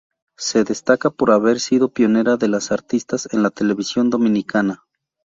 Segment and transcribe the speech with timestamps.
[0.39, 4.83] Se destaca por haber sido pionera de las artistas en la televisión dominicana.